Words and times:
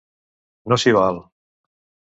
No 0.73 0.79
s'hi 0.85 0.95
val. 0.97 1.21